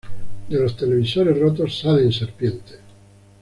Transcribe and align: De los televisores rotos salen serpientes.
De 0.49 0.59
los 0.59 0.75
televisores 0.75 1.37
rotos 1.37 1.77
salen 1.79 2.11
serpientes. 2.11 2.79